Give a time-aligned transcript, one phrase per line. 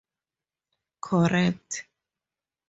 [1.07, 1.71] Correct.